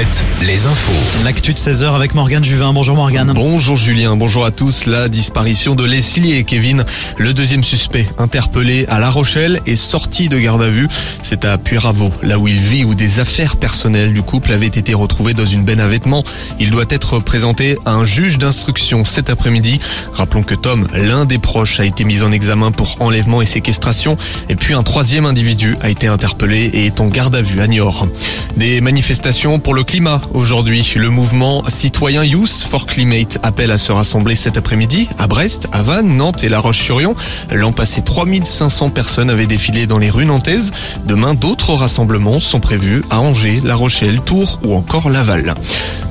[0.00, 1.24] Alouette, les infos.
[1.24, 2.72] L'actu de 16h avec Morgane Juvin.
[2.72, 3.32] Bonjour Morgane.
[3.34, 4.86] Bonjour Julien, bonjour à tous.
[4.86, 6.84] La disparition de Leslie et Kevin,
[7.18, 10.88] le deuxième suspect interpellé à La Rochelle est sorti de garde à vue.
[11.22, 14.94] C'est à Puyraveau, là où il vit, où des affaires personnelles du couple avaient été
[14.94, 16.24] retrouvées dans une benne à vêtements.
[16.58, 19.80] Il doit être présenté à un juge d'instruction cet après-midi.
[20.14, 24.16] Rappelons que Tom, l'un des proches, a été mis en examen pour enlèvement et séquestration.
[24.48, 27.66] Et puis un troisième individu a été interpellé et est en garde à vue à
[27.66, 28.06] Niort.
[28.56, 30.88] Des manifestations pour le climat aujourd'hui.
[30.94, 35.82] Le mouvement citoyen Youth for Climate appelle à se rassembler cet après-midi à Brest, à
[35.82, 37.16] Vannes, Nantes et La Roche-sur-Yon.
[37.50, 40.70] L'an passé, 3500 personnes avaient défilé dans les rues nantaises.
[41.06, 45.56] Demain, d'autres rassemblements sont prévus à Angers, La Rochelle, Tours ou encore Laval.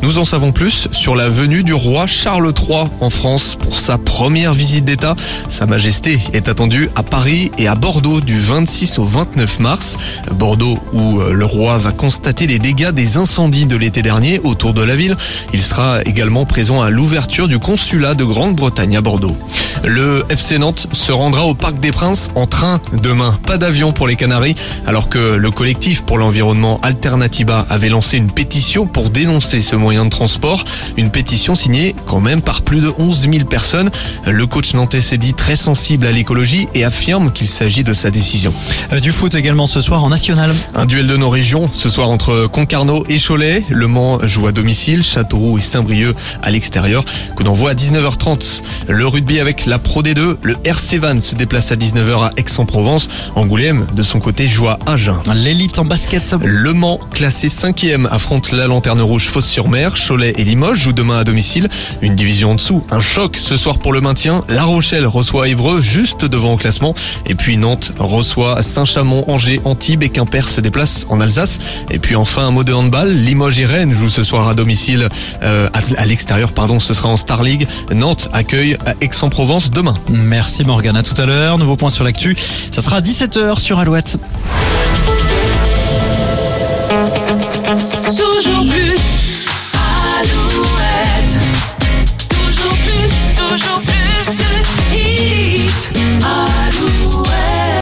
[0.01, 3.97] Nous en savons plus sur la venue du roi Charles III en France pour sa
[3.97, 5.15] première visite d'État.
[5.49, 9.97] Sa Majesté est attendue à Paris et à Bordeaux du 26 au 29 mars.
[10.31, 14.73] Bordeaux où euh, le roi va constater les dégâts des incendies de l'été dernier autour
[14.73, 15.15] de la ville.
[15.53, 19.37] Il sera également présent à l'ouverture du consulat de Grande-Bretagne à Bordeaux.
[19.85, 23.37] Le FC Nantes se rendra au Parc des Princes en train demain.
[23.45, 24.55] Pas d'avion pour les Canaries,
[24.85, 30.05] alors que le collectif pour l'environnement Alternativa avait lancé une pétition pour dénoncer ce moyen
[30.05, 30.63] de transport.
[30.97, 33.89] Une pétition signée quand même par plus de 11 000 personnes.
[34.25, 38.11] Le coach nantais s'est dit très sensible à l'écologie et affirme qu'il s'agit de sa
[38.11, 38.53] décision.
[38.93, 40.53] Euh, Du foot également ce soir en national.
[40.75, 43.63] Un duel de nos régions ce soir entre Concarneau et Cholet.
[43.69, 47.05] Le Mans joue à domicile, Châteauroux et Saint-Brieuc à l'extérieur.
[47.35, 48.61] Coup d'envoi à 19h30.
[48.87, 53.07] Le rugby avec la Pro D2, le RC Van se déplace à 19h à Aix-en-Provence.
[53.35, 55.15] Angoulême, de son côté, joue à Agen.
[55.35, 56.35] L'élite en basket.
[56.43, 59.93] Le Mans, classé 5e, affronte la Lanterne Rouge Fosse-sur-Mer.
[59.93, 61.69] Cholet et Limoges jouent demain à domicile.
[62.01, 62.83] Une division en dessous.
[62.89, 64.43] Un choc ce soir pour le maintien.
[64.49, 66.95] La Rochelle reçoit Évreux juste devant au classement.
[67.27, 71.59] Et puis Nantes reçoit Saint-Chamond, Angers, Antibes et Quimper se déplacent en Alsace.
[71.91, 73.11] Et puis enfin un mot de handball.
[73.11, 75.09] Limoges et Rennes jouent ce soir à domicile.
[75.43, 77.67] euh, à, à l'extérieur, pardon, ce sera en Star League.
[77.93, 79.93] Nantes accueille à Aix-en-Provence demain.
[80.09, 80.95] Merci Morgane.
[80.95, 81.57] À tout à l'heure.
[81.57, 82.35] Nouveau point sur l'actu.
[82.71, 84.17] Ça sera à 17h sur Alouette.